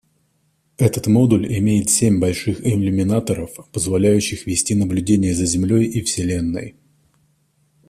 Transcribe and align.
Этот 0.77 1.05
модуль 1.05 1.45
имеет 1.59 1.91
семь 1.91 2.19
больших 2.19 2.65
иллюминаторов, 2.65 3.51
позволяющих 3.71 4.47
вести 4.47 4.73
наблюдение 4.73 5.35
за 5.35 5.45
Землей 5.45 5.85
и 5.85 6.01
Вселенной. 6.01 6.73